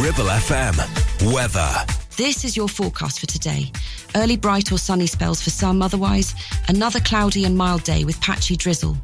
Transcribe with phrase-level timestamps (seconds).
[0.00, 1.32] Ribble FM.
[1.32, 1.68] Weather.
[2.16, 3.72] This is your forecast for today.
[4.14, 6.36] Early bright or sunny spells for some, otherwise,
[6.68, 8.96] another cloudy and mild day with patchy drizzle.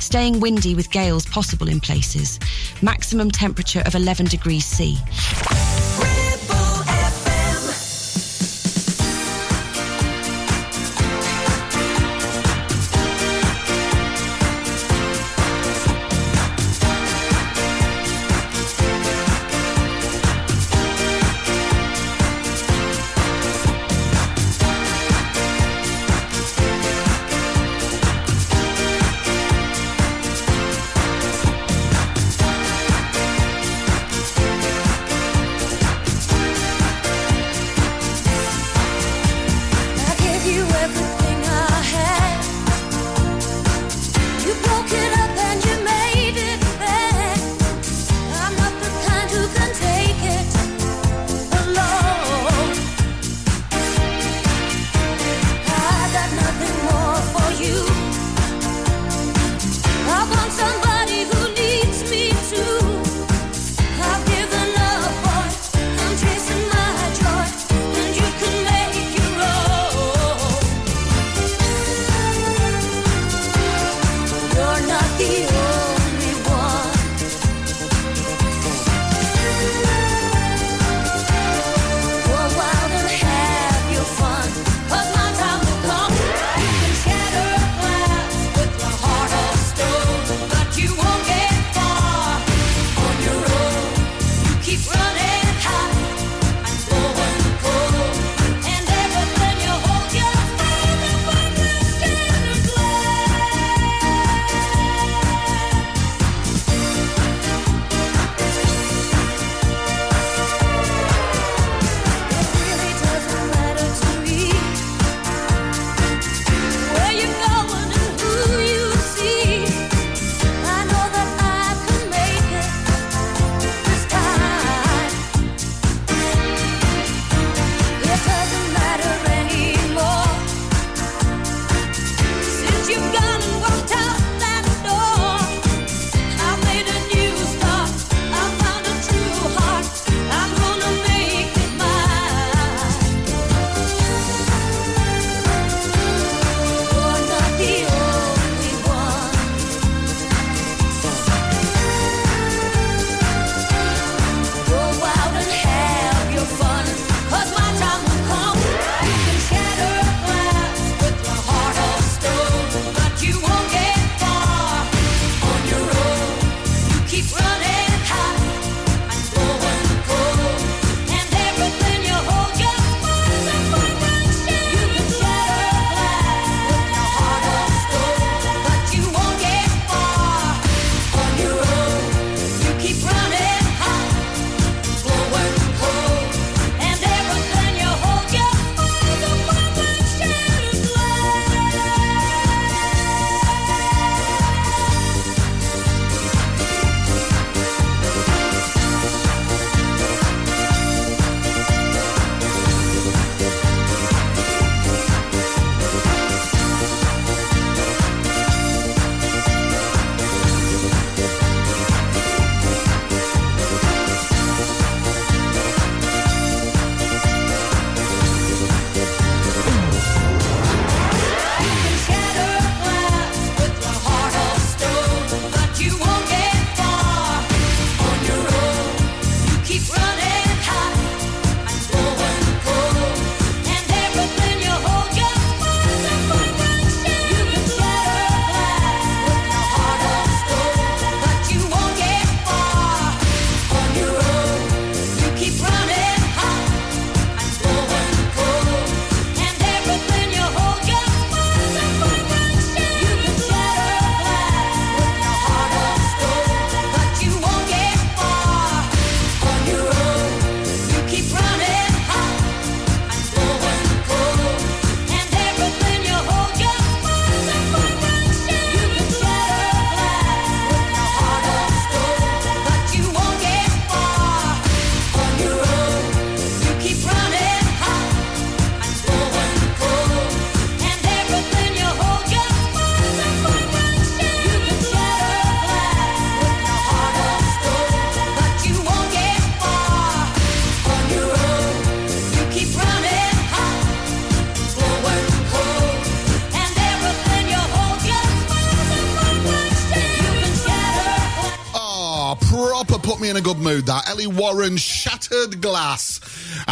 [0.00, 2.40] Staying windy with gales possible in places.
[2.82, 4.98] Maximum temperature of 11 degrees C.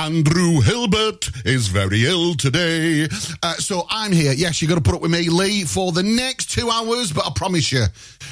[0.03, 3.07] Andrew Hilbert is very ill today.
[3.41, 4.33] Uh, so I'm here.
[4.33, 7.25] Yes, you've got to put up with me, Lee, for the next two hours, but
[7.25, 7.85] I promise you,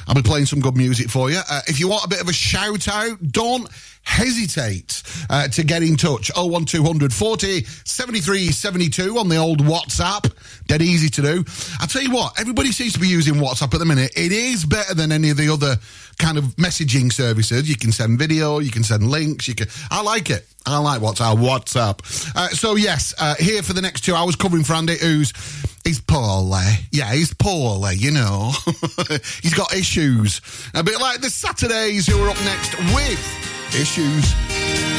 [0.08, 1.40] I'll be playing some good music for you.
[1.48, 3.68] Uh, if you want a bit of a shout out, don't
[4.10, 6.30] hesitate uh, to get in touch.
[6.36, 10.30] 01200 40 73 72 on the old WhatsApp.
[10.66, 11.44] Dead easy to do.
[11.80, 14.12] I tell you what, everybody seems to be using WhatsApp at the minute.
[14.16, 15.76] It is better than any of the other
[16.18, 17.68] kind of messaging services.
[17.68, 19.48] You can send video, you can send links.
[19.48, 19.68] You can.
[19.90, 20.46] I like it.
[20.66, 21.36] I like WhatsApp.
[21.36, 22.36] WhatsApp.
[22.36, 25.32] Uh, so yes, uh, here for the next two hours, covering for Andy, who's
[25.84, 26.60] he's poorly.
[26.90, 27.94] Yeah, he's poorly.
[27.94, 28.52] You know,
[29.42, 30.40] he's got issues.
[30.74, 34.89] A bit like the Saturdays who are up next with issues.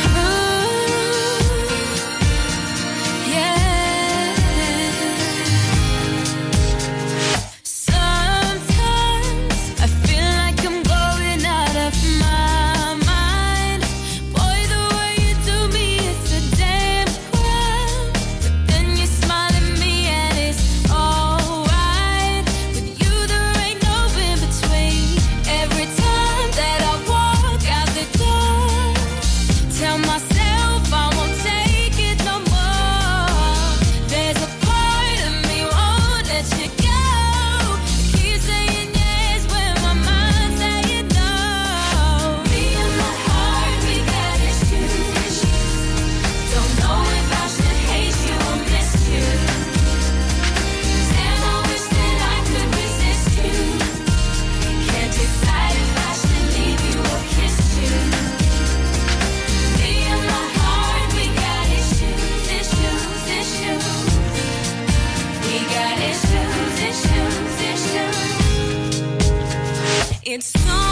[70.32, 70.91] Go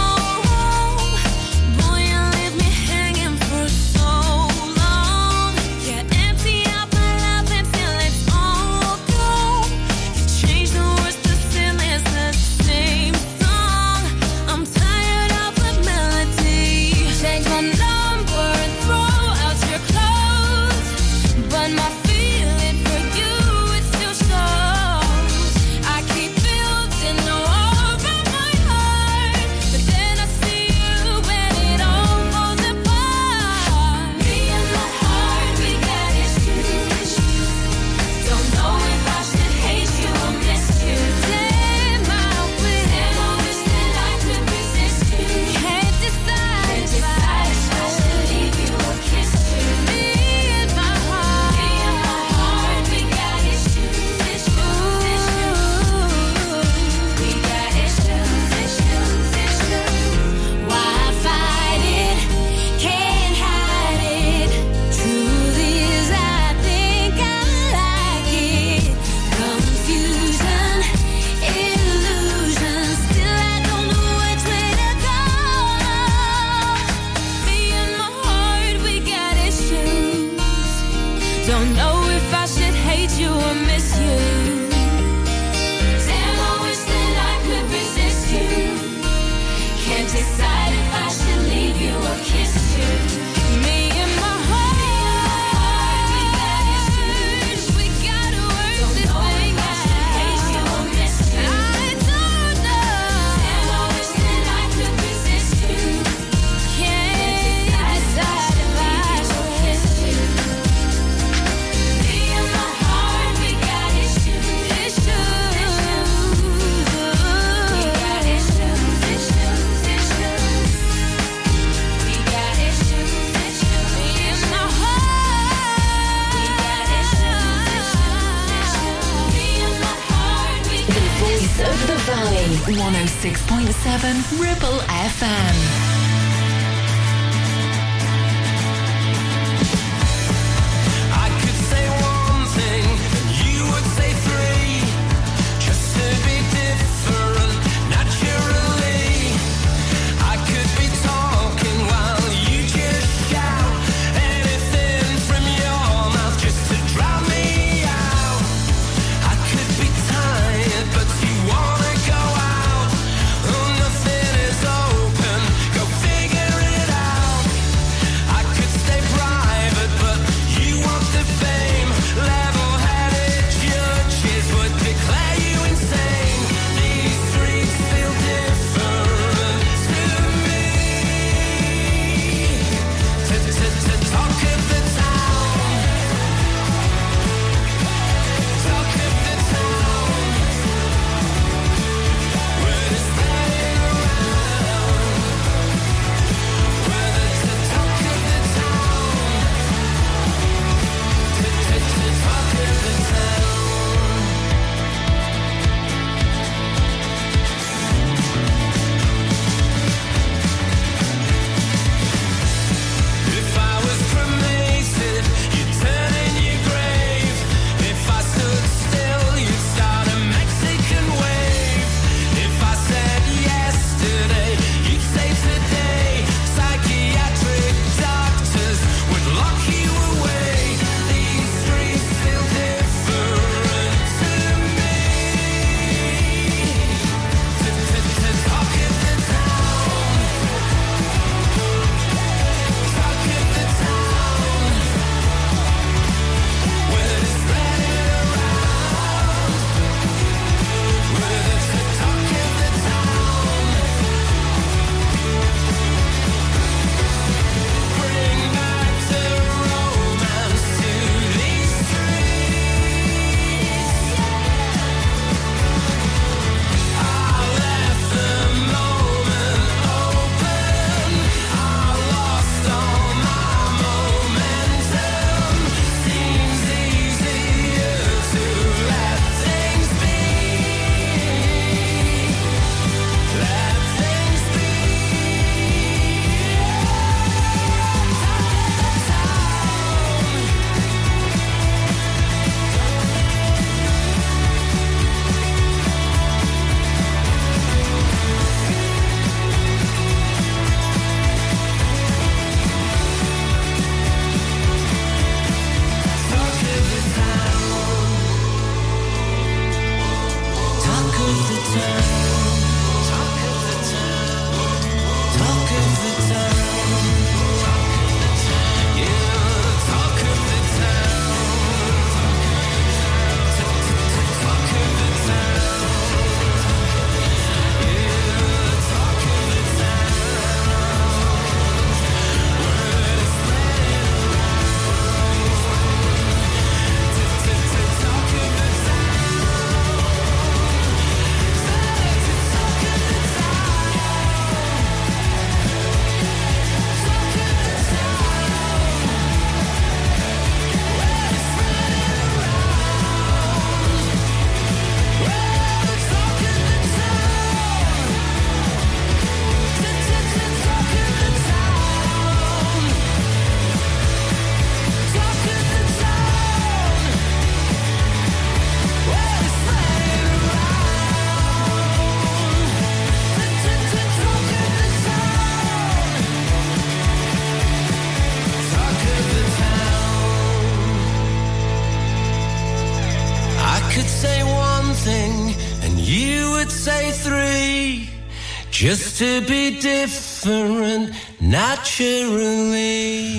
[388.89, 391.79] Just to be different naturally.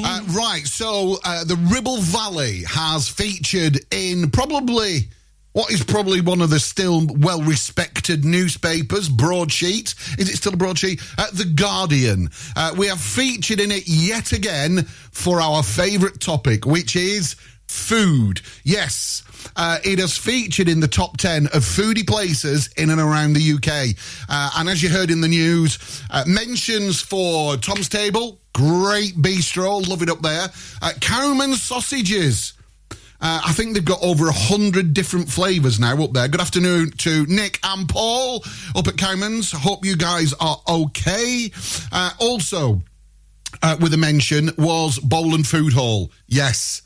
[0.00, 5.08] Uh, right, so uh, the Ribble Valley has featured in probably
[5.50, 9.96] what is probably one of the still well respected newspapers, Broadsheet.
[10.20, 11.02] Is it still a broadsheet?
[11.18, 12.28] Uh, the Guardian.
[12.54, 17.34] Uh, we have featured in it yet again for our favourite topic, which is
[17.66, 18.40] food.
[18.62, 19.24] Yes.
[19.56, 23.52] Uh, it has featured in the top 10 of foodie places in and around the
[23.52, 23.96] UK.
[24.28, 29.86] Uh, and as you heard in the news, uh, mentions for Tom's Table, great bistro,
[29.86, 30.48] love it up there.
[30.82, 32.54] Uh, Cowman's Sausages.
[33.22, 36.26] Uh, I think they've got over a hundred different flavours now up there.
[36.26, 38.42] Good afternoon to Nick and Paul
[38.74, 39.52] up at Cowman's.
[39.52, 41.50] Hope you guys are okay.
[41.92, 42.80] Uh, also,
[43.62, 46.10] uh, with a mention was Bowland Food Hall.
[46.28, 46.80] Yes,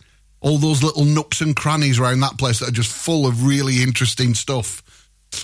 [0.45, 3.83] all those little nooks and crannies around that place that are just full of really
[3.83, 4.83] interesting stuff.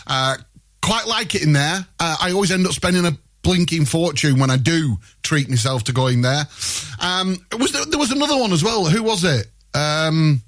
[0.07, 0.37] Uh,
[0.83, 1.87] quite like it in there.
[1.99, 5.95] Uh, I always end up spending a blinking fortune when I do treat myself to
[5.95, 6.45] going there.
[7.01, 8.85] Um, was there, there was another one as well.
[8.85, 9.47] Who was it?
[9.73, 10.43] Um,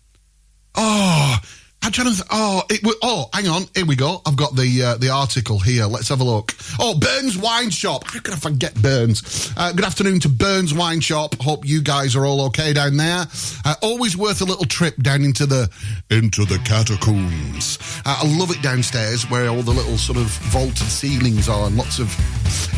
[0.75, 1.39] oh,
[1.85, 2.15] I'm trying to.
[2.15, 2.81] Th- oh, it.
[2.83, 3.65] w- Oh, hang on.
[3.75, 4.23] Here we go.
[4.25, 5.87] I've got the uh, the article here.
[5.87, 6.55] Let's have a look.
[6.79, 8.05] Oh, Byrne's Wine Shop.
[8.07, 9.53] How could I forget Byrne's?
[9.57, 11.35] Uh, good afternoon to Byrne's Wine Shop.
[11.41, 13.27] Hope you guys are all okay down there.
[13.65, 15.69] Uh, always worth a little trip down into the
[16.11, 17.79] into the catacombs.
[18.07, 21.77] Uh, I love it downstairs where all the little sort of vaulted ceilings are and
[21.77, 22.09] lots of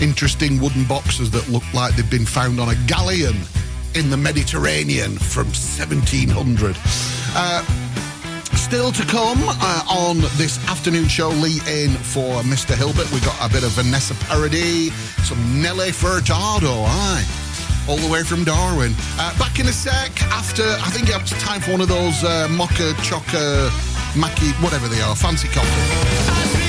[0.03, 3.37] interesting wooden boxes that look like they've been found on a galleon
[3.95, 6.75] in the Mediterranean from 1700.
[8.57, 12.75] Still to come uh, on this afternoon show, Lee in for Mr.
[12.75, 13.11] Hilbert.
[13.13, 14.93] We got a bit of Vanessa Paradis,
[15.27, 17.25] some Nelly Furtado, aye,
[17.89, 18.95] all the way from Darwin.
[19.19, 22.49] Uh, back in a sec after, I think it's time for one of those uh,
[22.51, 23.71] mocha, choca,
[24.17, 26.64] mackie, whatever they are, fancy coffee.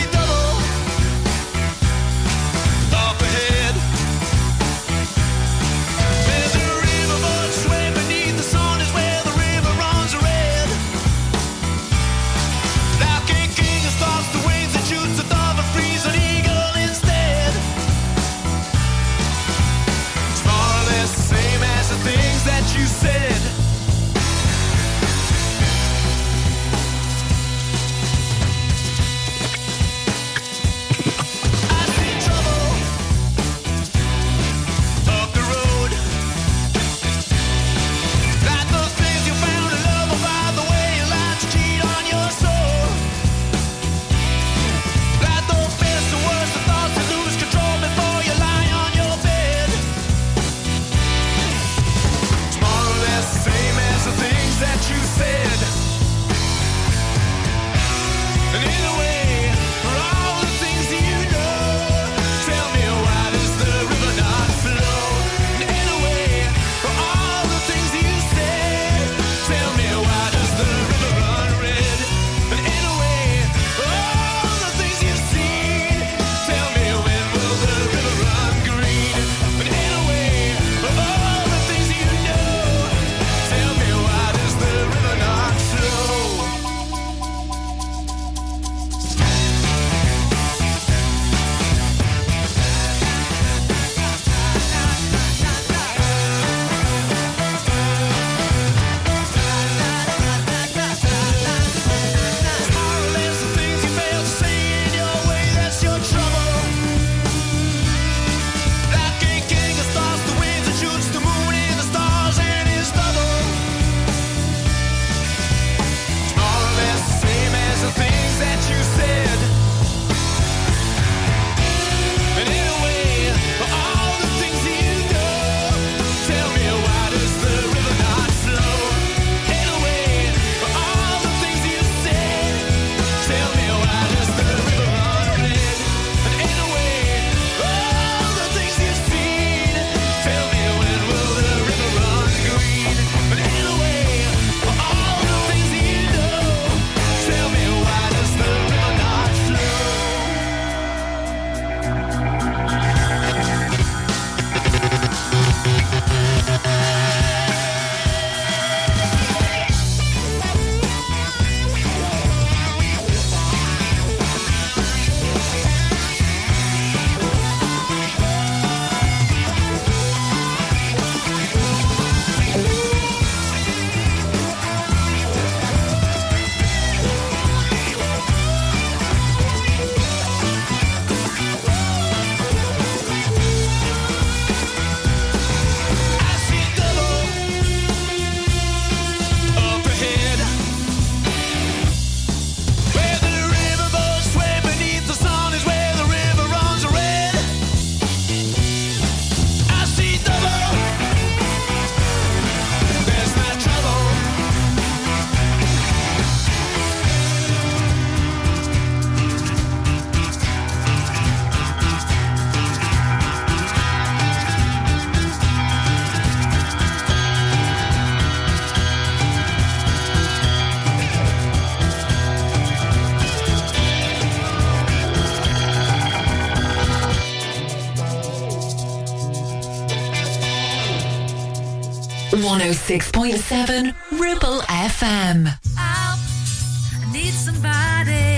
[232.65, 235.55] 106.7 Ribble FM.
[235.77, 238.37] I need somebody.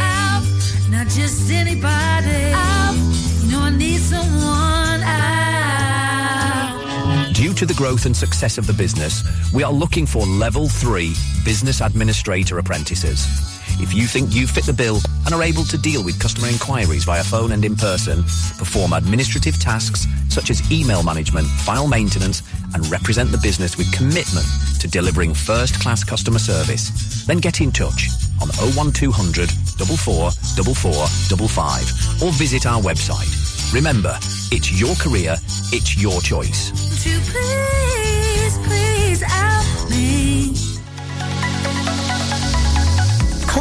[0.91, 2.51] Not just anybody.
[3.45, 4.99] You know, I need someone.
[7.33, 11.13] Due to the growth and success of the business, we are looking for level three
[11.45, 13.25] business administrator apprentices.
[13.79, 17.05] If you think you fit the bill and are able to deal with customer inquiries
[17.05, 18.23] via phone and in person,
[18.57, 22.41] perform administrative tasks such as email management, file maintenance,
[22.73, 24.45] and represent the business with commitment
[24.79, 28.09] to delivering first class customer service, then get in touch
[28.41, 33.29] on 01200 44 4455 or visit our website.
[33.73, 34.17] Remember,
[34.51, 35.35] it's your career,
[35.71, 36.71] it's your choice.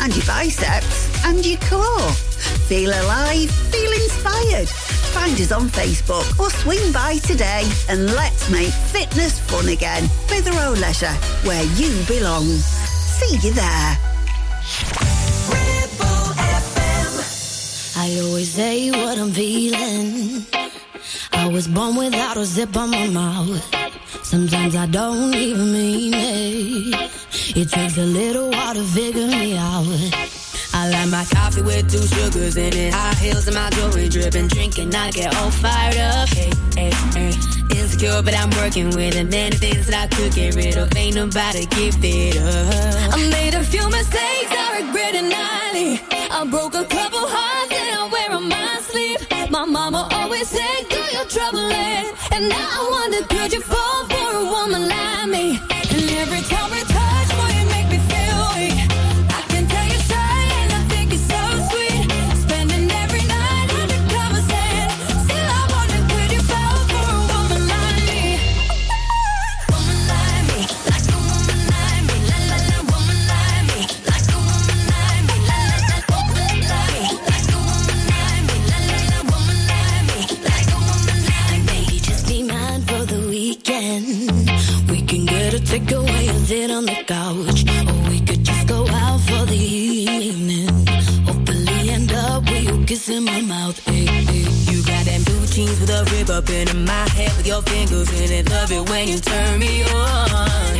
[0.00, 2.10] And your biceps and your core.
[2.68, 4.68] Feel alive, feel inspired.
[4.68, 10.08] Find us on Facebook or swing by today and let's make fitness fun again.
[10.28, 12.44] Clitheroe Leisure, where you belong.
[12.44, 13.98] See you there.
[17.96, 20.46] I always say what I'm feeling.
[21.32, 23.62] I was born without a zip on my mouth.
[24.24, 27.10] Sometimes I don't even mean it.
[27.56, 29.86] It takes a little while to figure me out.
[30.74, 32.92] I like my coffee with two sugars in it.
[32.92, 34.48] High heels and my jewelry dripping.
[34.48, 36.28] Drinking, I get all fired up.
[36.28, 37.32] Hey, hey, hey.
[37.70, 39.30] Insecure, but I'm working with it.
[39.30, 40.94] Many things that I could get rid of.
[40.96, 43.14] Ain't nobody give it up.
[43.14, 46.00] I made a few mistakes, I regret nightly.
[46.30, 47.57] I broke a couple hearts
[50.52, 52.14] girl, you're troubling.
[52.32, 54.17] And now I wonder, could you fall for
[87.08, 90.68] couch, or we could just go out for the evening.
[91.24, 93.78] Hopefully end up with you kissing my mouth.
[93.86, 94.44] Hey, hey.
[94.70, 98.12] You got them blue jeans with a rib up in my head with your fingers
[98.20, 98.50] in it.
[98.50, 100.76] Love it when you turn me on.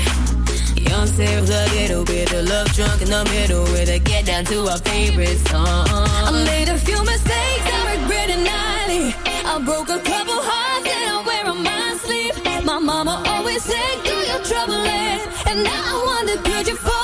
[0.76, 4.44] Young Sarah's a little bit of love drunk in the middle with a get down
[4.52, 5.86] to our favorite song.
[5.88, 9.14] I made a few mistakes, I regret it nightly.
[9.48, 12.36] I broke a couple hearts and I wear on my sleeve.
[12.66, 14.88] My mama always said, girl, you're troubling.
[14.88, 16.97] And now I wonder, could you fall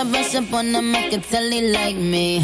[0.00, 2.38] I brush up on them, I can tell they like me.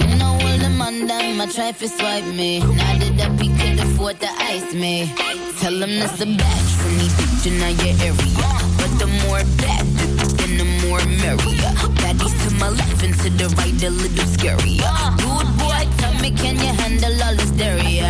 [0.00, 2.58] You know, all them on them, I try to swipe me.
[2.58, 5.14] Now that up, he could afford to ice me.
[5.60, 8.48] Tell him that's a batch for me, bitch, in your area.
[8.74, 9.86] But the more bad,
[10.34, 11.74] then the more merrier.
[12.02, 14.90] Baddies to my left and to the right, a little scarier.
[15.22, 18.02] Good boy, tell me, can you handle all this stereo?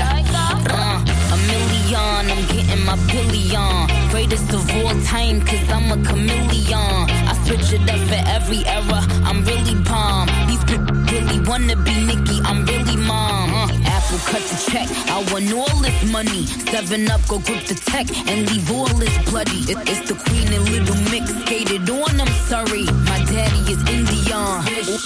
[0.73, 4.09] Uh, a million, I'm getting my billion.
[4.09, 7.11] Greatest of all time, cause I'm a chameleon.
[7.29, 9.01] I pictured up for every era.
[9.25, 10.29] I'm really bomb.
[10.49, 12.41] These people really wanna be Nicki.
[12.45, 13.55] I'm really mom.
[13.55, 14.89] Uh, Apple cut the check.
[15.09, 16.47] I want all this money.
[16.73, 19.61] Seven up, go grip the tech and leave all this bloody.
[19.73, 22.21] It, it's the queen and little mix skated on.
[22.21, 24.27] I'm sorry, my daddy is Indian.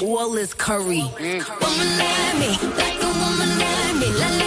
[0.02, 1.04] All this curry.
[1.20, 1.44] Mm.
[1.60, 2.50] Woman like me,
[2.80, 4.08] like a woman like me.
[4.18, 4.39] La, la.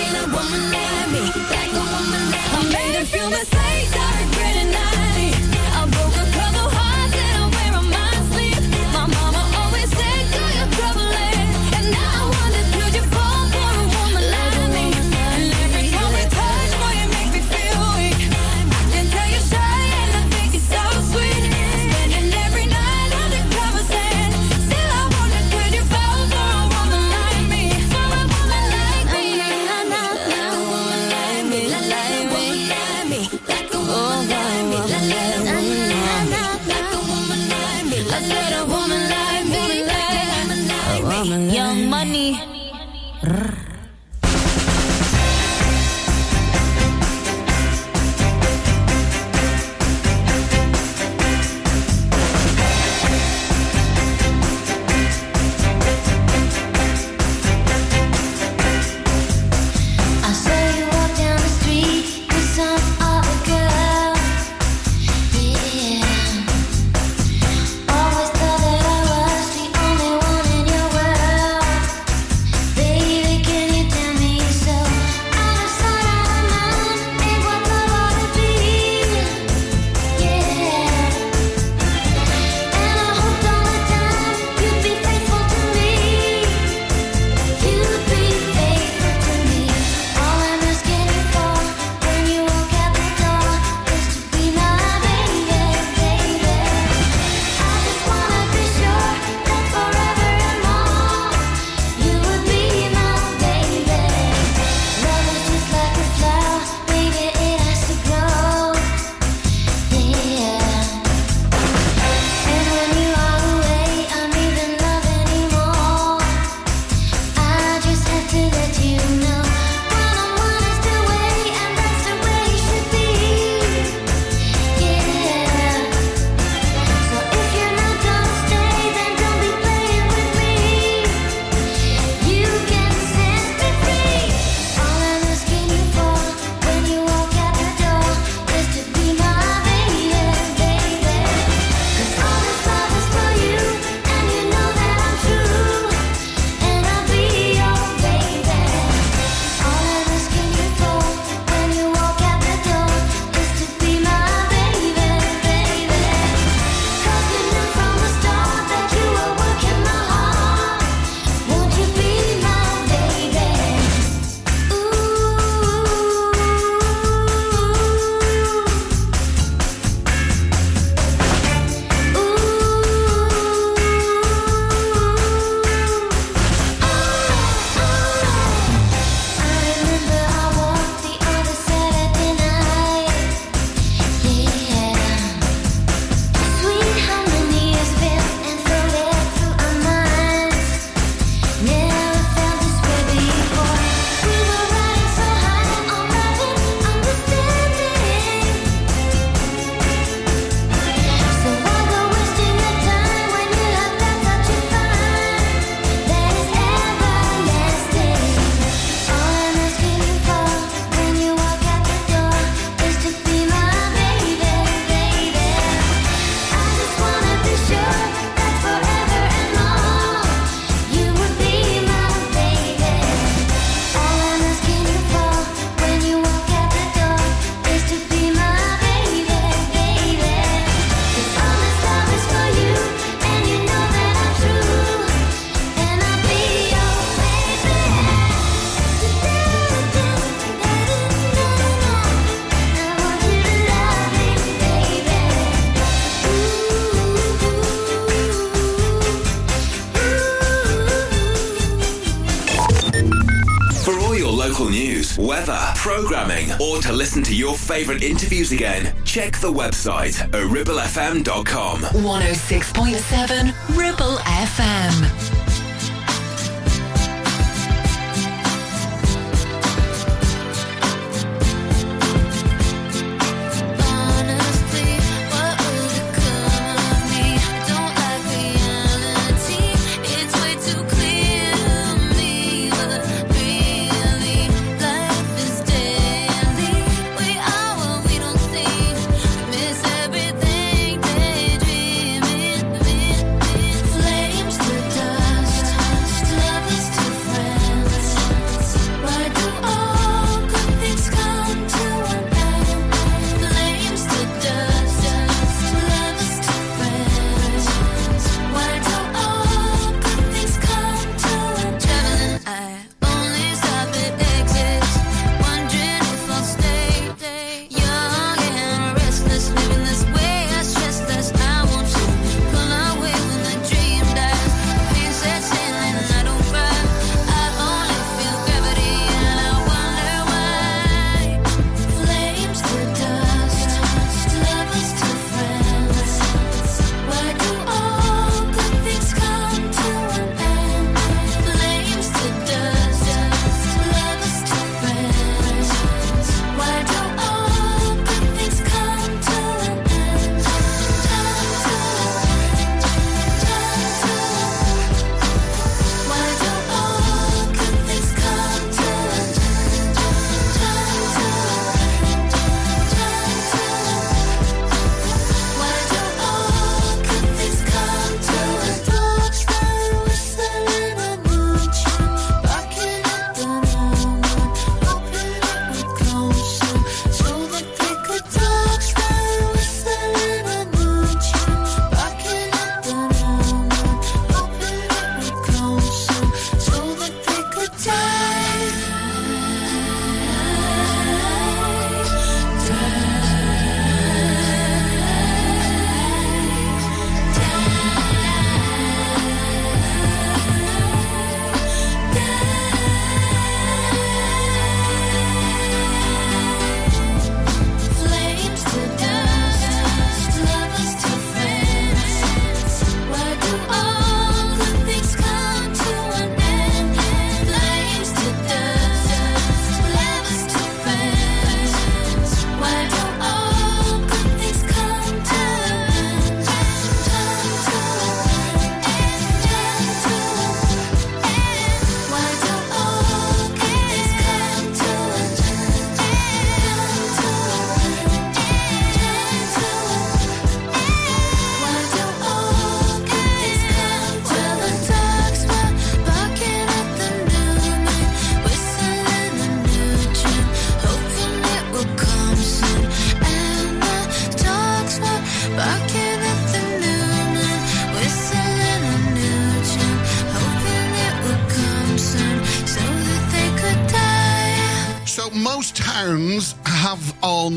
[257.83, 261.81] favourite interviews again, check the website at ribblefm.com.
[261.81, 265.12] 106.7 Ribble FM.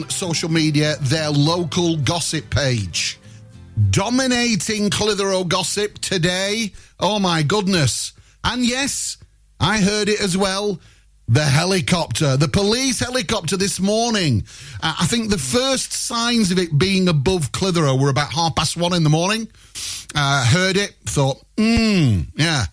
[0.02, 3.18] On social media their local gossip page.
[3.90, 6.72] Dominating Clitheroe gossip today.
[6.98, 8.12] Oh my goodness.
[8.44, 9.18] And yes,
[9.61, 10.80] I heard it as well.
[11.28, 14.44] The helicopter, the police helicopter this morning.
[14.80, 18.76] Uh, I think the first signs of it being above Clitheroe were about half past
[18.76, 19.48] one in the morning.
[20.14, 22.66] Uh, heard it, thought, hmm, yeah.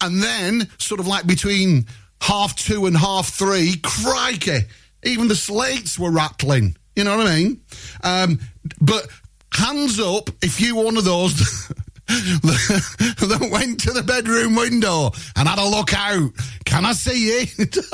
[0.00, 1.86] And then, sort of like between
[2.22, 4.60] half two and half three, crikey,
[5.04, 6.76] even the slates were rattling.
[6.96, 7.60] You know what I mean?
[8.02, 8.40] Um,
[8.80, 9.06] but
[9.52, 11.34] hands up if you one of those
[12.06, 16.30] that went to the bedroom window and had a look out.
[16.64, 17.76] Can I see it?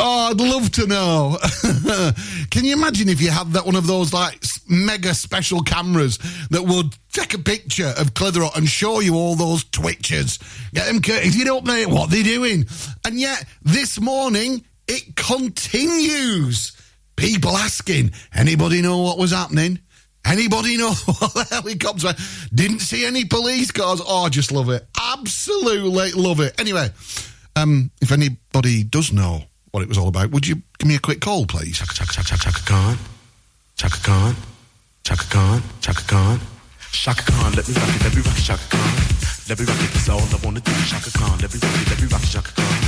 [0.00, 1.38] Oh, I'd love to know.
[2.50, 6.18] Can you imagine if you had that one of those like mega special cameras
[6.50, 10.38] that would take a picture of Clitheroe and show you all those twitchers?
[10.72, 11.36] Get them curtains.
[11.36, 12.66] You don't know what they're doing.
[13.04, 16.72] And yet, this morning, it continues.
[17.16, 19.80] People asking, anybody know what was happening?
[20.24, 22.14] Anybody know what the helicopter?
[22.54, 24.00] Didn't see any police cars.
[24.04, 24.86] Oh, I just love it.
[25.00, 26.58] Absolutely love it.
[26.60, 26.88] Anyway,
[27.56, 31.00] um, if anybody does know what it was all about, would you give me a
[31.00, 31.78] quick call, please?
[31.78, 32.98] Chaka Chaka Chaka Chaka Khan,
[33.76, 34.36] Chaka Khan,
[35.04, 36.40] Chaka Khan, Chaka Khan,
[36.92, 37.52] Chaka Khan.
[37.54, 38.94] Let me rock it, let me rock it, Chaka Khan.
[39.48, 40.72] Let me rock it, that's all I wanna do.
[40.86, 42.87] Chaka Khan, let me rock it, let me rock it, Chaka Khan.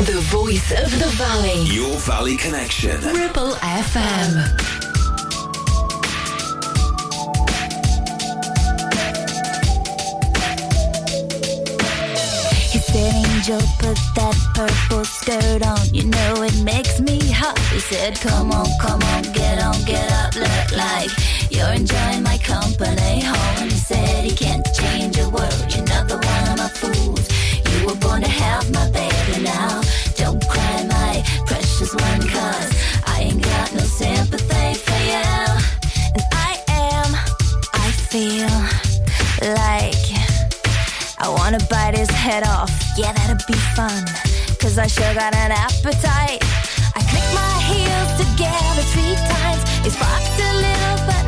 [0.00, 1.62] The voice of the valley.
[1.64, 2.96] Your Valley Connection.
[3.02, 4.80] Ribble FM.
[12.72, 15.78] He said, Angel, put that purple skirt on.
[15.92, 17.58] You know it makes me hot.
[17.70, 20.34] He said, Come on, come on, get on, get up.
[20.34, 21.10] Look like
[21.50, 23.22] you're enjoying my company.
[23.60, 25.52] And he said, He can't change a word.
[25.68, 27.28] You're not the one of my fools.
[27.70, 29.80] You were born to have my baby now.
[42.20, 44.04] Head off, yeah, that'd be fun.
[44.60, 46.44] Cause I sure got an appetite.
[46.92, 49.62] I click my heels together three times.
[49.86, 51.19] It sparked a little, but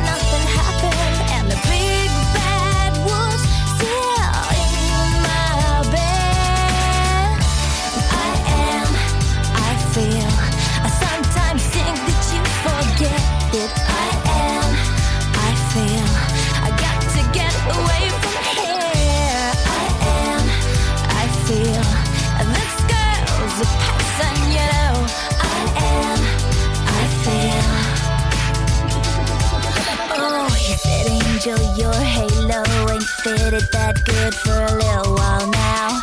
[31.45, 35.99] Angel, your halo ain't fitted that good for a little while now.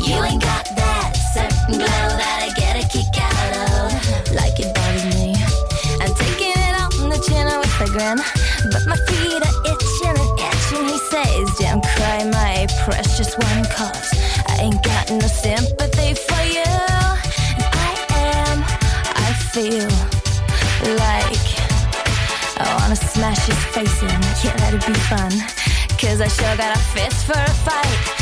[0.00, 4.32] You ain't got that certain glow that I get a kick out of.
[4.32, 5.36] Like it bothers me.
[6.00, 8.16] I'm taking it on the chin with a grin.
[8.72, 10.88] But my feet are itching and itching.
[10.88, 14.08] He says, Don't cry, my precious one, cause
[14.48, 16.64] I ain't got no sympathy for you.
[16.64, 17.92] And I
[18.24, 18.64] am,
[19.20, 19.92] I feel
[20.96, 21.44] like
[22.56, 24.17] I wanna smash his face in.
[24.70, 25.30] That'd be fun.
[25.98, 28.17] Cause I sure got a fist for a fight.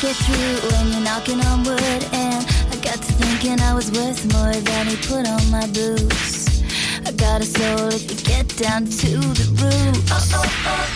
[0.00, 3.90] To get through when you're knocking on wood, and I got to thinking I was
[3.92, 6.62] worth more than he put on my boots.
[7.06, 10.93] I got a soul if you get down to the oh, oh, oh, oh,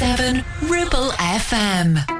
[0.00, 2.19] 7 Ribble FM.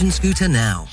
[0.09, 0.87] scooter now.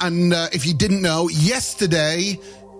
[0.00, 2.38] And uh, if you didn't know, yesterday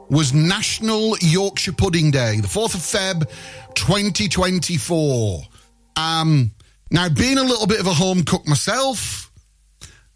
[0.09, 3.29] was National Yorkshire Pudding Day, the 4th of Feb
[3.75, 5.43] 2024.
[5.97, 6.51] Um,
[6.91, 9.31] now, being a little bit of a home cook myself,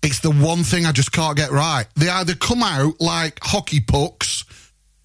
[0.02, 1.86] it's the one thing I just can't get right.
[1.94, 4.44] They either come out like hockey pucks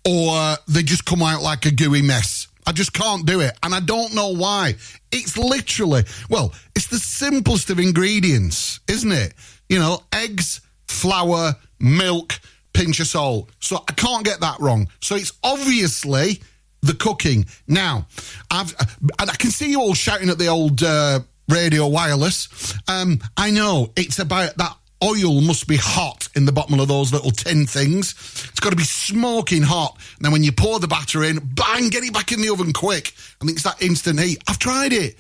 [0.08, 2.48] or they just come out like a gooey mess.
[2.66, 3.58] I just can't do it.
[3.64, 4.76] And I don't know why.
[5.12, 9.34] It's literally, well, it's the simplest of ingredients, isn't it?
[9.70, 12.40] You know, eggs, flour, milk,
[12.74, 13.50] pinch of salt.
[13.60, 14.90] So I can't get that wrong.
[15.02, 16.42] So it's obviously
[16.82, 17.46] the cooking.
[17.68, 18.08] Now,
[18.52, 18.76] I've,
[19.20, 22.74] and I can see you all shouting at the old uh, radio wireless.
[22.88, 27.14] Um, I know it's about that oil must be hot in the bottom of those
[27.14, 28.12] little tin things.
[28.50, 29.98] It's got to be smoking hot.
[30.18, 32.74] And then when you pour the batter in, bang, get it back in the oven
[32.74, 33.14] quick.
[33.42, 34.44] I think it's that instant heat.
[34.48, 35.16] I've tried it.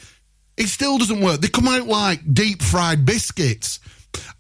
[0.57, 1.39] It still doesn't work.
[1.39, 3.80] They come out like deep fried biscuits.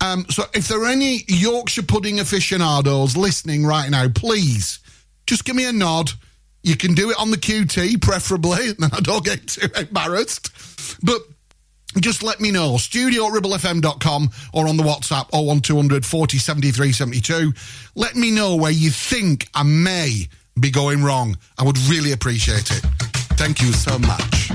[0.01, 4.79] Um, so if there are any Yorkshire pudding aficionados listening right now, please
[5.27, 6.11] just give me a nod.
[6.63, 10.51] You can do it on the QT, preferably, then I don't get too embarrassed.
[11.03, 11.21] But
[11.99, 12.77] just let me know.
[12.77, 17.53] Studio at ribblefm.com or on the WhatsApp 01200 40 73 72.
[17.95, 20.27] Let me know where you think I may
[20.59, 21.37] be going wrong.
[21.57, 22.85] I would really appreciate it.
[23.37, 24.51] Thank you so much.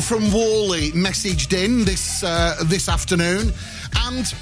[0.00, 3.52] From Whalley messaged in this uh, this afternoon,
[3.96, 4.34] and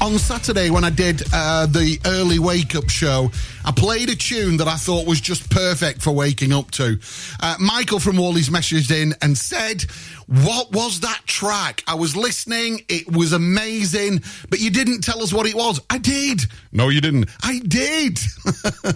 [0.00, 3.30] on Saturday when I did uh, the early wake up show,
[3.64, 6.98] I played a tune that I thought was just perfect for waking up to.
[7.40, 9.82] Uh, Michael from Whalley's messaged in and said,
[10.26, 11.82] What was that track?
[11.86, 15.80] I was listening, it was amazing, but you didn't tell us what it was.
[15.90, 16.42] I did.
[16.72, 17.30] No, you didn't.
[17.42, 18.18] I did.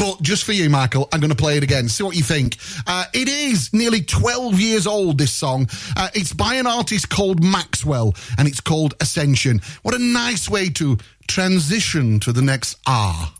[0.00, 1.86] but just for you, Michael, I'm going to play it again.
[1.90, 2.56] See what you think.
[2.86, 5.68] Uh, it is nearly 12 years old, this song.
[5.94, 9.60] Uh, it's by an artist called Maxwell, and it's called Ascension.
[9.82, 10.96] What a nice way to
[11.28, 13.30] transition to the next R.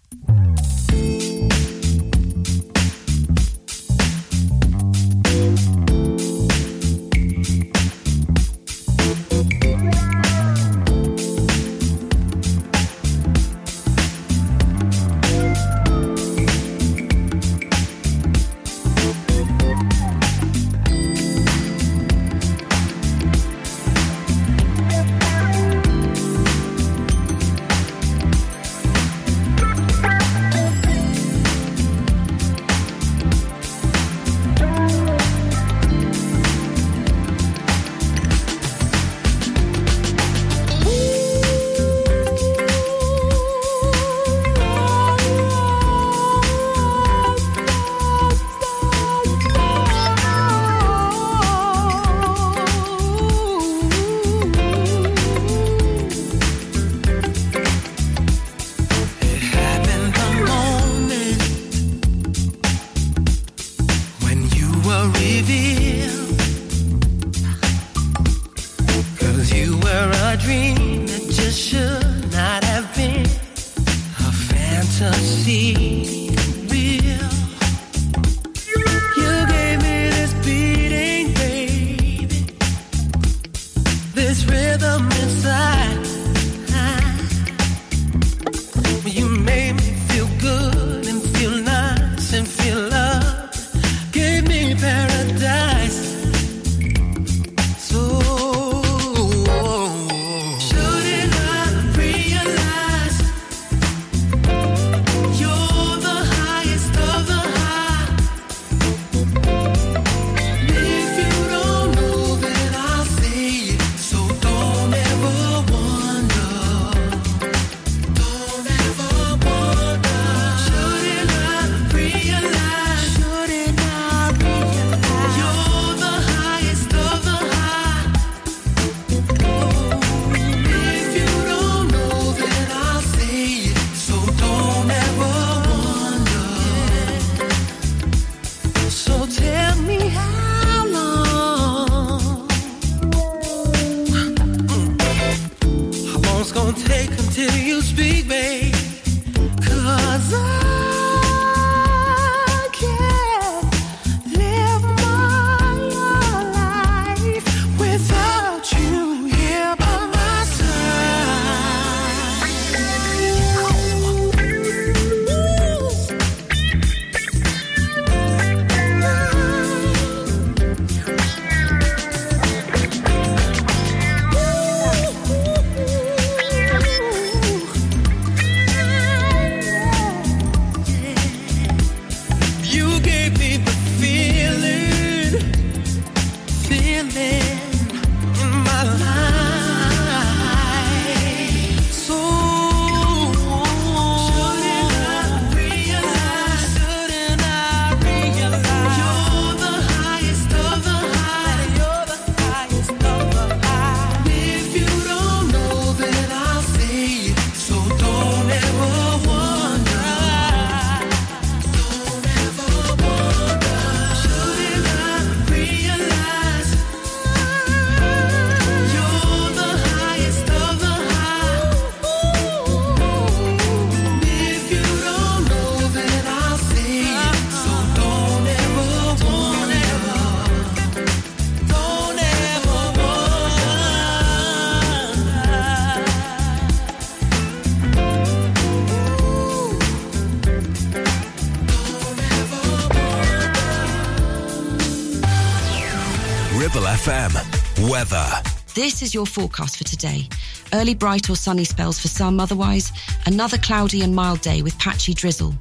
[246.60, 247.88] Ribble FM.
[247.90, 248.28] Weather.
[248.74, 250.28] This is your forecast for today.
[250.74, 252.92] Early bright or sunny spells for some, otherwise,
[253.24, 255.54] another cloudy and mild day with patchy drizzle.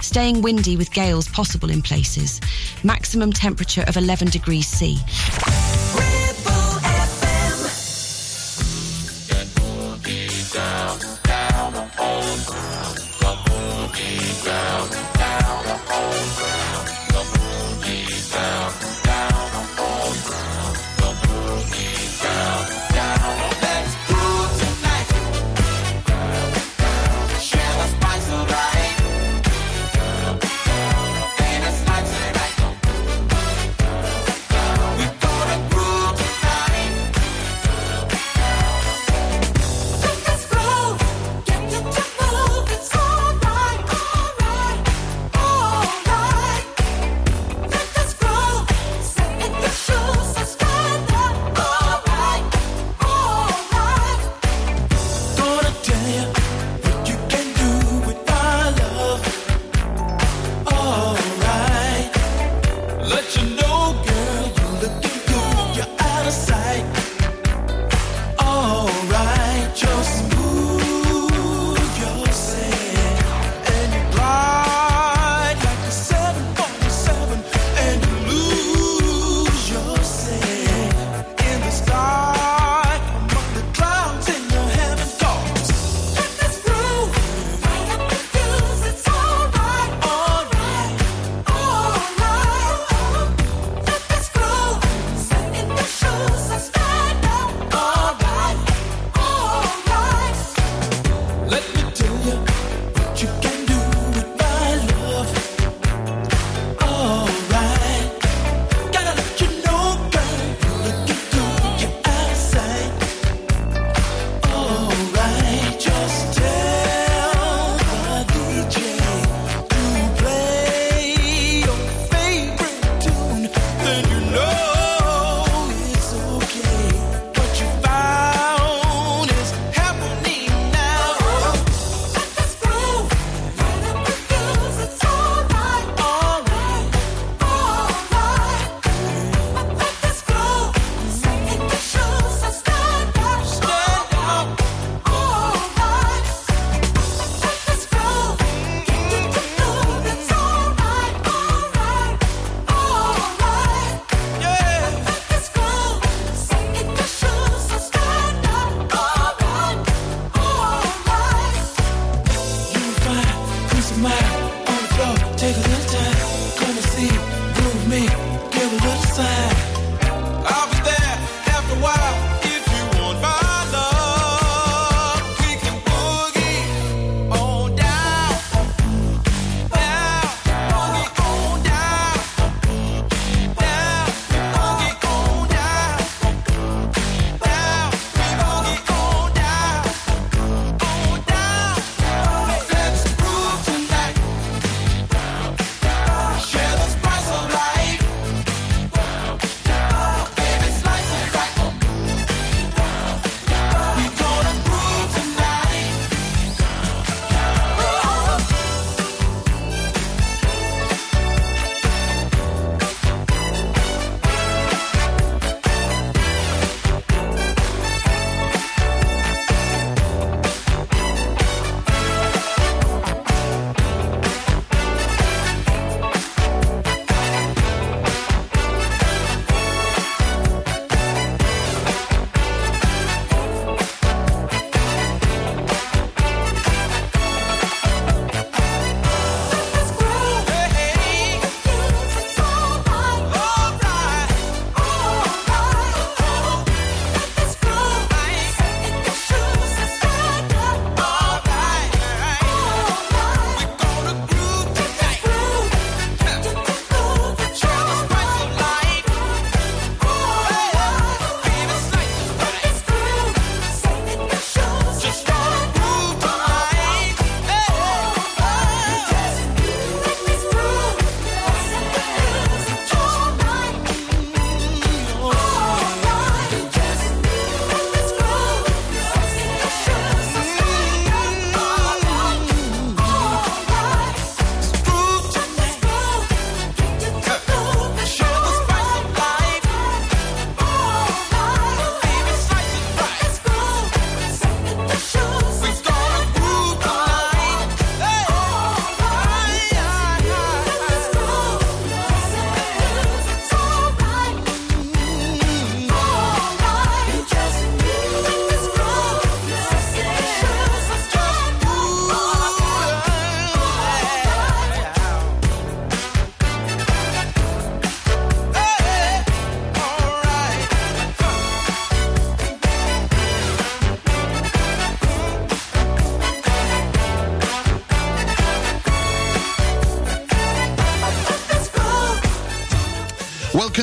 [0.00, 2.40] Staying windy with gales possible in places.
[2.82, 4.96] Maximum temperature of 11 degrees C.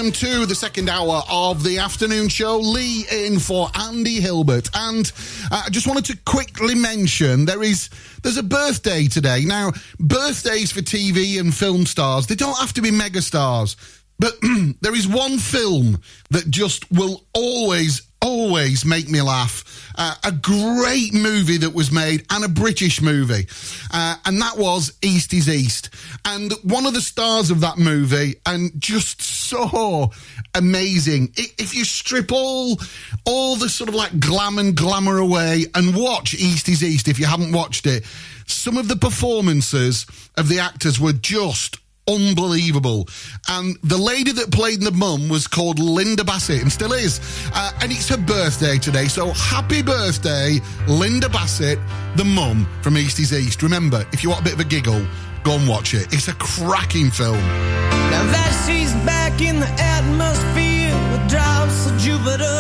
[0.08, 2.60] welcome to the second hour of the afternoon show.
[2.60, 5.12] Lee in for Andy Hilbert, and
[5.52, 7.90] uh, I just wanted to quickly mention there is
[8.24, 9.44] there's a birthday today.
[9.44, 13.76] Now, birthdays for TV and film stars they don't have to be megastars,
[14.18, 14.32] but
[14.82, 16.00] there is one film
[16.30, 19.66] that just will always always make me laugh.
[19.98, 23.48] Uh, a great movie that was made and a British movie.
[23.92, 25.90] Uh, and that was East is East.
[26.24, 30.12] And one of the stars of that movie, and just so
[30.54, 31.34] amazing.
[31.36, 32.80] If you strip all,
[33.26, 37.20] all the sort of like glam and glamour away and watch East is East, if
[37.20, 38.06] you haven't watched it,
[38.46, 40.06] some of the performances
[40.38, 43.08] of the actors were just unbelievable.
[43.50, 47.20] And the lady that played the mum was called Linda Bassett and still is.
[47.54, 49.06] Uh, and it's her birthday today.
[49.06, 51.80] So happy birthday, Linda Bassett,
[52.16, 53.62] the mum from East is East.
[53.64, 55.06] Remember, if you want a bit of a giggle,
[55.44, 56.14] go and watch it.
[56.14, 57.38] It's a cracking film.
[57.38, 62.57] Now that she's back in the atmosphere with drops of Jupiter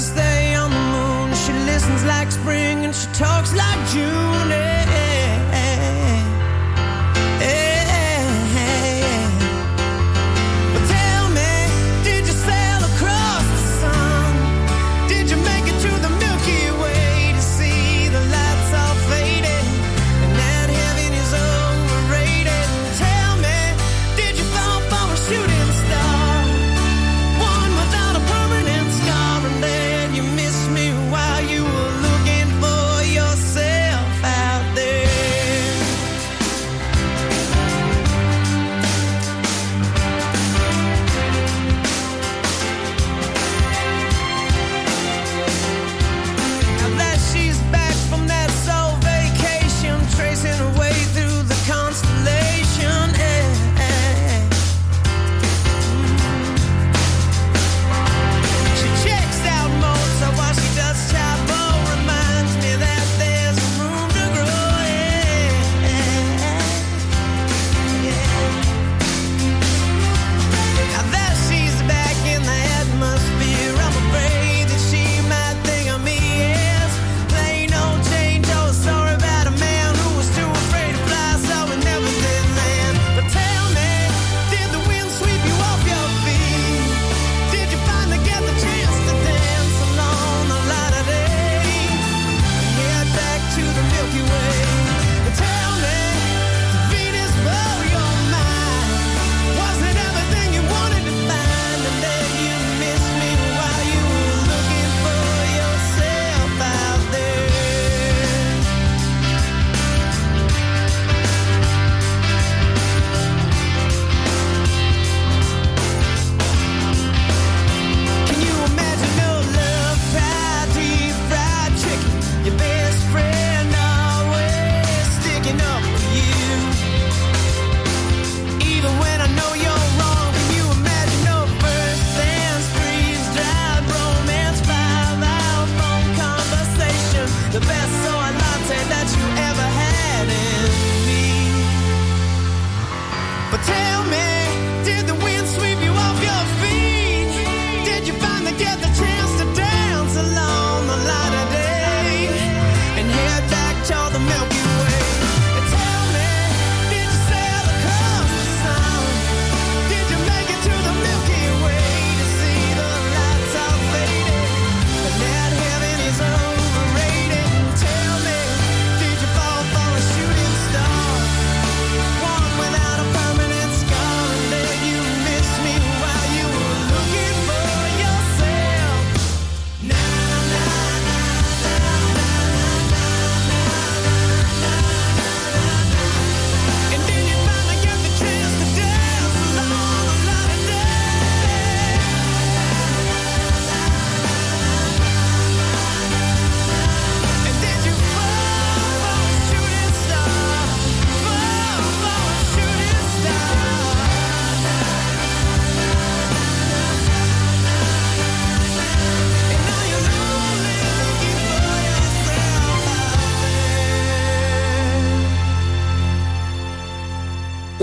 [0.00, 4.29] her stay on the moon, she listens like spring and she talks like June.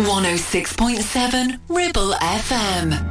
[0.08, 3.07] 106.7 Ribble FM.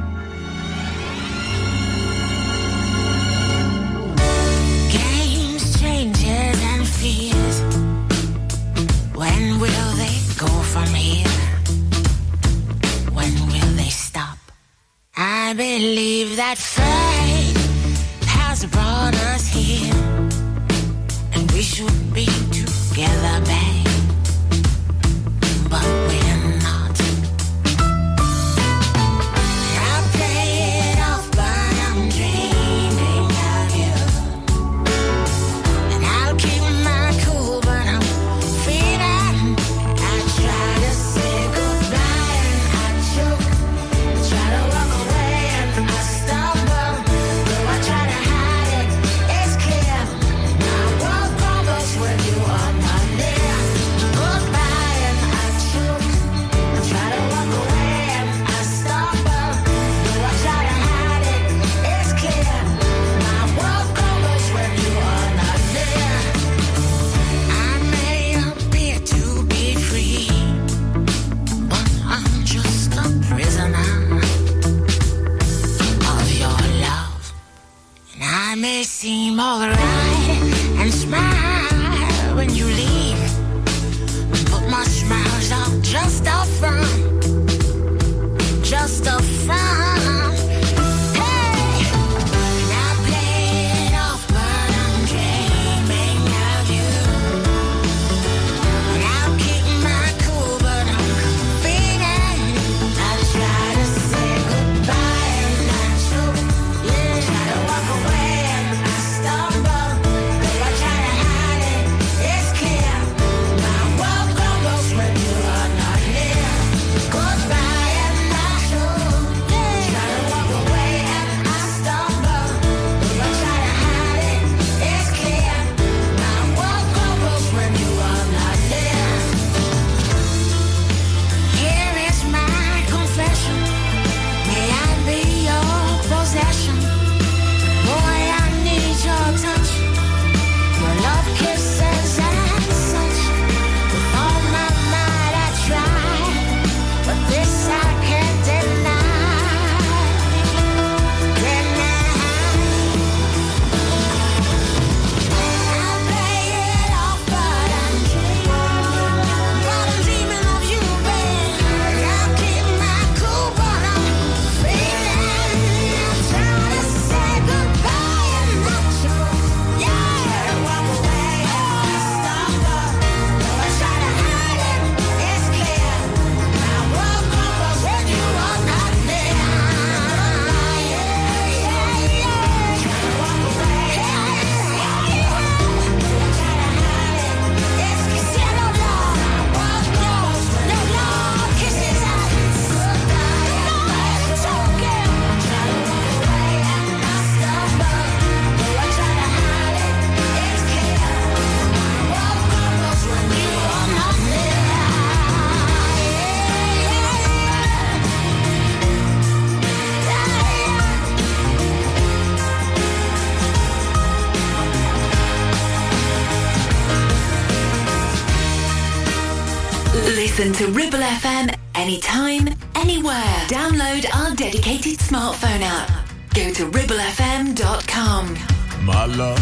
[220.67, 223.37] Ribble FM anytime, anywhere.
[223.47, 225.89] Download our dedicated smartphone app.
[226.33, 228.37] Go to ribblefm.com.
[228.83, 229.39] My love,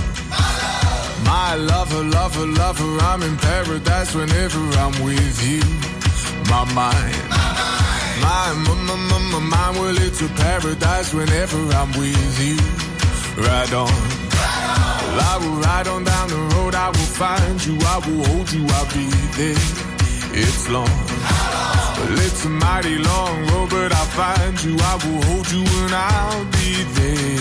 [1.26, 5.62] my lover, lover, lover, I'm in paradise whenever I'm with you.
[6.48, 7.18] My mind,
[8.22, 12.58] my, my, my, my, my mind, well, it's a paradise whenever I'm with you.
[13.44, 17.98] Ride on, Well, I will ride on down the road, I will find you, I
[18.08, 19.06] will hold you, I'll be
[19.38, 19.85] there.
[20.38, 20.84] It's long,
[21.96, 25.94] well, it's a mighty long road, but I'll find you, I will hold you, and
[25.96, 27.40] I'll be there.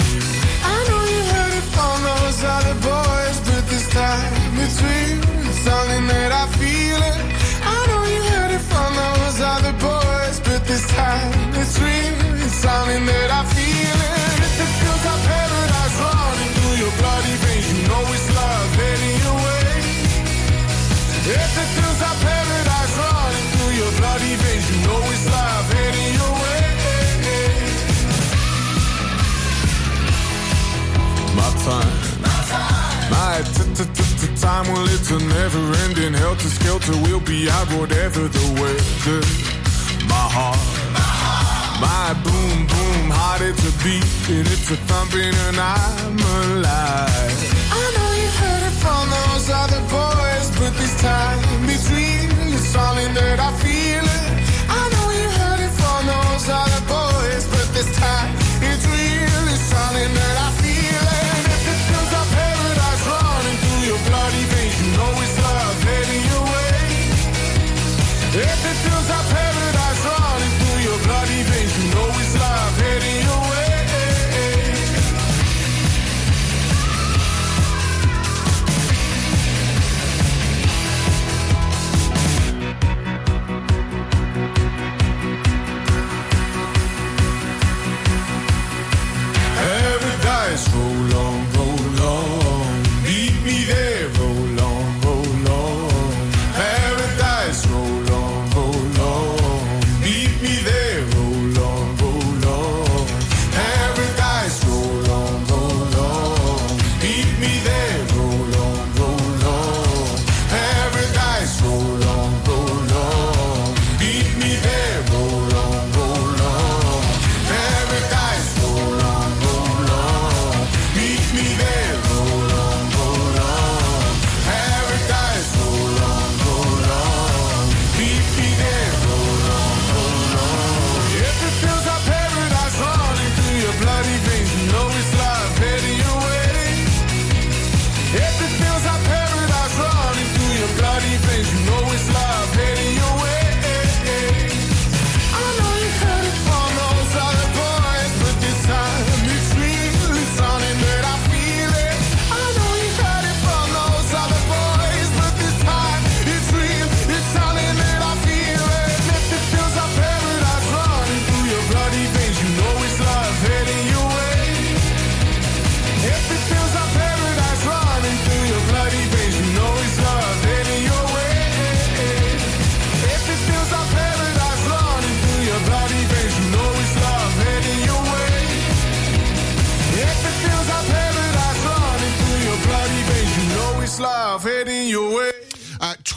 [0.62, 5.18] I know you heard it from those other boys, but this time it's real.
[5.42, 7.18] It's something that I feel it.
[7.66, 12.14] I know you heard it from those other boys, but this time it's real.
[12.46, 14.38] It's something that I feel it.
[14.38, 19.18] If it feels like paradise running through your bloody veins, you know it's love heading
[19.26, 19.82] your way.
[21.26, 22.73] If it feels like paradise
[24.70, 25.26] you know it's
[26.18, 26.64] your way.
[31.36, 31.94] My time.
[33.10, 33.42] My
[34.40, 36.92] time, well, it's a never ending helter skelter.
[37.02, 39.20] We'll be out whatever the weather.
[40.08, 40.58] My heart.
[41.80, 47.38] My boom, boom, heart, it's a beat, and it's a thumping, and I'm alive.
[47.72, 51.53] I know you've heard it from those other boys, but this time
[53.14, 54.23] that I feel it.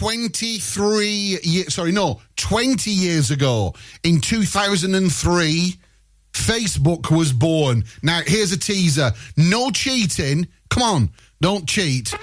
[0.08, 3.76] 23 years, sorry, no, 20 years ago
[4.06, 5.76] in 2003,
[6.32, 7.84] Facebook was born.
[8.02, 10.48] Now, here's a teaser no cheating.
[10.70, 11.10] Come on,
[11.42, 12.16] don't cheat.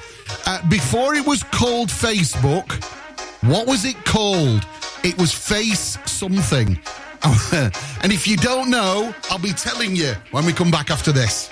[0.47, 2.73] Uh, before it was called Facebook,
[3.43, 4.67] what was it called?
[5.03, 6.79] It was Face Something.
[7.53, 11.51] and if you don't know, I'll be telling you when we come back after this.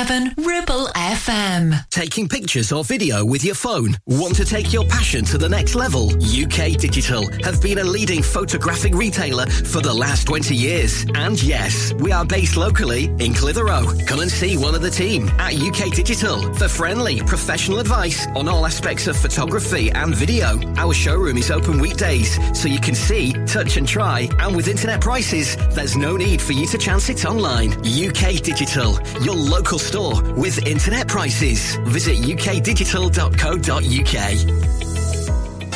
[0.00, 1.88] 106.7 Ribble FM.
[1.90, 3.96] Taking pictures or video with your phone?
[4.06, 6.10] Want to take your passion to the next level?
[6.22, 11.04] UK Digital have been a leading photographic retailer for the last 20 years.
[11.14, 14.06] And yes, we are based locally in Clitheroe.
[14.06, 18.48] Come and see one of the team at UK Digital for friendly, professional advice on
[18.48, 20.56] all aspects of photography and video.
[20.80, 24.30] Our showroom is open weekdays, so you can see, touch and try.
[24.38, 27.72] And with internet prices, there's no need for you to chance it online.
[27.84, 31.76] UK Digital, your local store with internet prices.
[31.84, 34.89] Visit ukdigital.co.uk.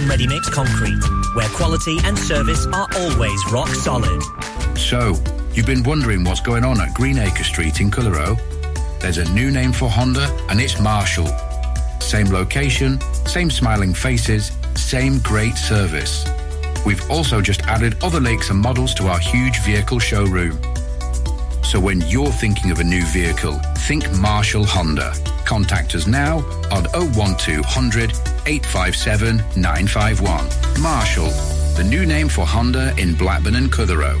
[0.00, 1.02] Ready Mix Concrete,
[1.34, 4.22] where quality and service are always rock solid.
[4.76, 5.14] So,
[5.52, 8.36] you've been wondering what's going on at Greenacre Street in Clitheroe?
[9.00, 11.28] There's a new name for Honda, and it's Marshall.
[12.00, 16.26] Same location, same smiling faces, same great service.
[16.84, 20.58] We've also just added other lakes and models to our huge vehicle showroom.
[21.62, 23.58] So when you're thinking of a new vehicle,
[23.88, 25.14] think Marshall Honda.
[25.44, 26.38] Contact us now
[26.70, 26.84] on
[27.14, 28.10] 01200
[28.46, 30.82] 857 951.
[30.82, 31.30] Marshall,
[31.76, 34.20] the new name for Honda in Blackburn and Clitheroe.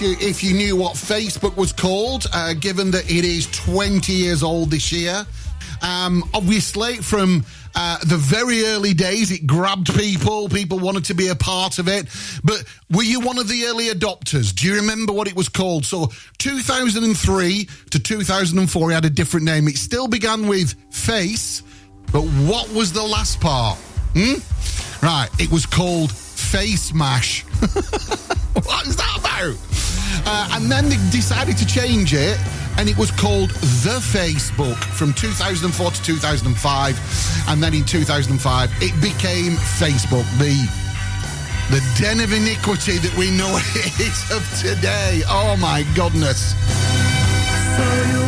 [0.00, 4.42] You if you knew what Facebook was called, uh, given that it is 20 years
[4.42, 5.26] old this year.
[5.82, 7.44] Um, obviously, from
[7.74, 10.48] uh, the very early days, it grabbed people.
[10.48, 12.06] People wanted to be a part of it.
[12.44, 14.54] But were you one of the early adopters?
[14.54, 15.84] Do you remember what it was called?
[15.84, 19.68] So, 2003 to 2004, it had a different name.
[19.68, 21.62] It still began with Face,
[22.12, 23.78] but what was the last part?
[24.14, 25.04] Hmm?
[25.04, 27.42] Right, it was called FaceMash.
[28.64, 29.77] what is that about?
[30.26, 32.38] Uh, and then they decided to change it,
[32.78, 33.50] and it was called
[33.84, 37.48] The Facebook from 2004 to 2005.
[37.48, 40.54] And then in 2005, it became Facebook, the,
[41.70, 45.22] the den of iniquity that we know it is of today.
[45.26, 46.54] Oh my goodness.
[47.78, 48.27] Whatever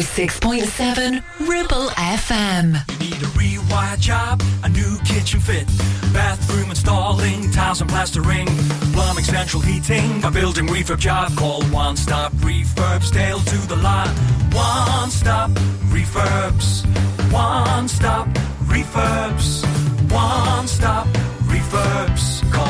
[0.00, 2.72] 106.7 Ribble FM.
[3.00, 5.66] Need a rewire job, a new kitchen fit,
[6.14, 8.46] bathroom installing, tiles and plastering,
[8.94, 11.36] plumbing, central heating, a building refurb job.
[11.36, 14.08] Call One Stop Refurbs, to the lot.
[14.54, 15.50] One Stop
[15.92, 16.86] Refurbs.
[17.30, 18.26] One Stop
[18.72, 19.66] Refurbs.
[20.10, 21.08] One Stop
[21.44, 22.50] Refurbs.
[22.50, 22.69] Call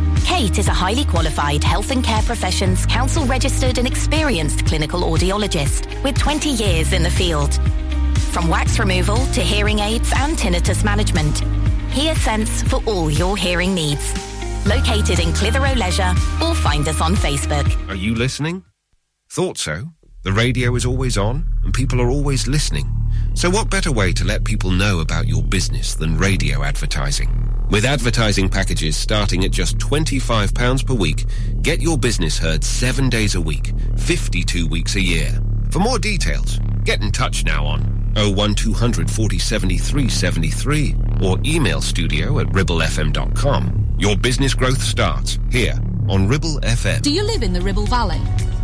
[0.25, 6.01] Kate is a highly qualified health and care professions, council registered and experienced clinical audiologist
[6.03, 7.53] with 20 years in the field.
[8.31, 11.41] From wax removal to hearing aids and tinnitus management.
[11.91, 14.13] HearSense for all your hearing needs.
[14.65, 17.89] Located in Clitheroe Leisure or find us on Facebook.
[17.89, 18.63] Are you listening?
[19.29, 19.89] Thought so.
[20.23, 23.00] The radio is always on and people are always listening.
[23.33, 27.29] So what better way to let people know about your business than radio advertising?
[27.69, 31.25] With advertising packages starting at just £25 per week,
[31.61, 35.31] get your business heard seven days a week, 52 weeks a year.
[35.71, 37.81] For more details, get in touch now on
[38.15, 43.95] 01200 40 73 73 or email studio at ribblefm.com.
[43.97, 45.79] Your business growth starts here
[46.09, 47.01] on Ribble FM.
[47.01, 48.21] Do you live in the Ribble Valley?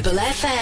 [0.00, 0.59] Ribble FM.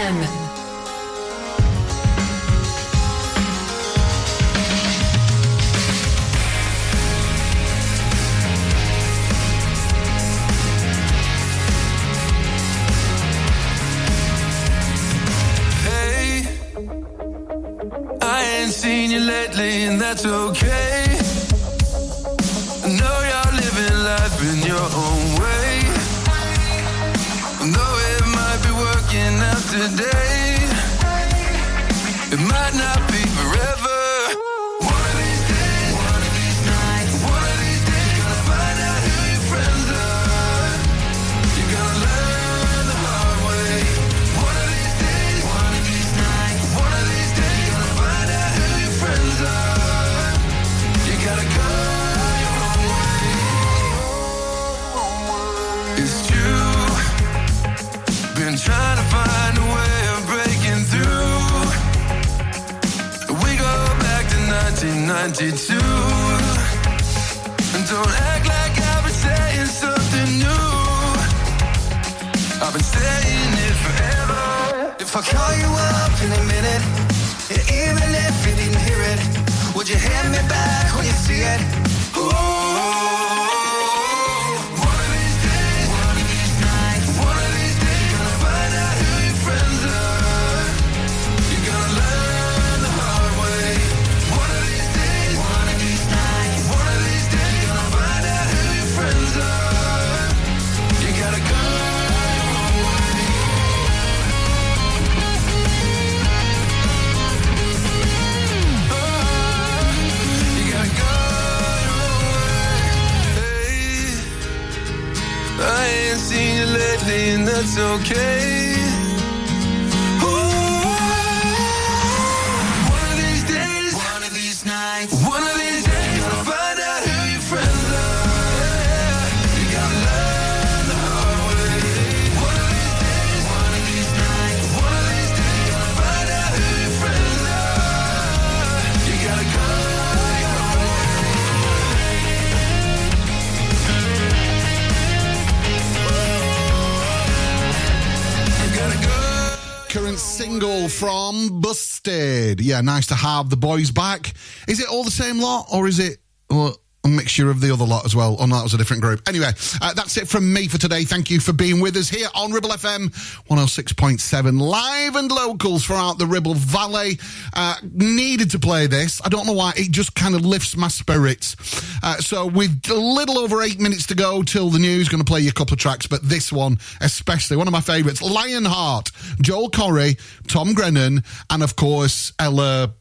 [149.99, 152.61] current single from Busted.
[152.61, 154.33] Yeah, nice to have the boys back.
[154.69, 156.19] Is it all the same lot or is it.
[156.49, 156.77] Well,
[157.09, 158.37] mixture of the other lot as well.
[158.39, 159.29] Oh, no, that was a different group.
[159.29, 161.05] Anyway, uh, that's it from me for today.
[161.05, 163.09] Thank you for being with us here on Ribble FM
[163.49, 167.19] 106.7, live and local throughout the Ribble Valley.
[167.53, 169.21] Uh, needed to play this.
[169.25, 169.73] I don't know why.
[169.77, 171.57] It just kind of lifts my spirits.
[172.03, 175.29] Uh, so, with a little over eight minutes to go till the news, going to
[175.29, 179.11] play you a couple of tracks, but this one, especially one of my favourites Lionheart,
[179.41, 182.95] Joel Corry, Tom Grennan, and of course, Ella,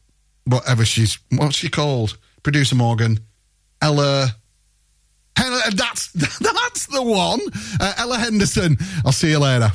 [0.44, 2.18] whatever she's, what's she called?
[2.42, 3.20] Producer Morgan.
[3.80, 4.34] Ella.
[5.40, 7.40] Uh, that's, that's the one.
[7.80, 8.76] Uh, Ella Henderson.
[9.04, 9.70] I'll see you later.